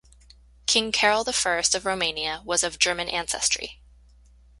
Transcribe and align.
King 0.65 0.91
Carol 0.91 1.23
the 1.23 1.31
First 1.31 1.75
of 1.75 1.85
Romania 1.85 2.41
was 2.43 2.63
of 2.63 2.79
German 2.79 3.07
ancestry. 3.07 3.79